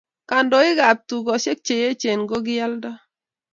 [0.29, 2.91] Kandoik ab tukoshek che yechen ko kiyaldo